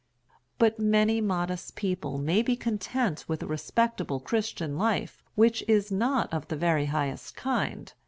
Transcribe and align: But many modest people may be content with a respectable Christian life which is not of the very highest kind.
But 0.57 0.79
many 0.79 1.21
modest 1.21 1.75
people 1.75 2.17
may 2.17 2.41
be 2.41 2.55
content 2.55 3.23
with 3.27 3.43
a 3.43 3.45
respectable 3.45 4.19
Christian 4.19 4.75
life 4.75 5.21
which 5.35 5.63
is 5.67 5.91
not 5.91 6.33
of 6.33 6.47
the 6.47 6.57
very 6.57 6.87
highest 6.87 7.35
kind. 7.35 7.93